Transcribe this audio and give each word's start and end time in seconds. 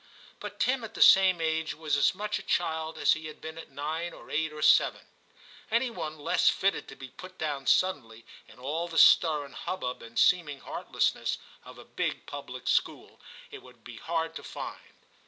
But 0.39 0.59
Tim 0.59 0.83
at 0.83 0.95
the 0.95 1.01
same 1.03 1.39
age 1.39 1.75
was 1.75 1.95
as 1.95 2.15
much 2.15 2.39
a 2.39 2.41
child 2.41 2.97
as 2.97 3.13
he 3.13 3.27
had 3.27 3.39
been 3.39 3.59
at 3.59 3.69
nine 3.69 4.13
or 4.13 4.31
eight 4.31 4.51
or 4.51 4.63
seven. 4.63 5.05
Any 5.69 5.91
one 5.91 6.17
less 6.17 6.49
fitted 6.49 6.87
to 6.87 6.95
be 6.95 7.09
put 7.09 7.37
down 7.37 7.67
suddenly 7.67 8.25
in 8.47 8.57
all 8.57 8.87
the 8.87 8.97
stir 8.97 9.45
and 9.45 9.53
hubbub 9.53 10.01
and 10.01 10.17
seeming 10.17 10.61
heart 10.61 10.91
lessness 10.91 11.37
of 11.63 11.77
a 11.77 11.85
big 11.85 12.25
public 12.25 12.67
school, 12.67 13.21
it 13.51 13.61
would 13.61 13.83
be 13.83 13.97
hard 13.97 14.33
to 14.37 14.43
find. 14.43 14.95